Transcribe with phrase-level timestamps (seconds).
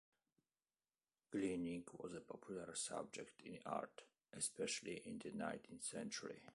[1.29, 4.01] Gleaning was a popular subject in art,
[4.35, 6.41] especially in the nineteenth century.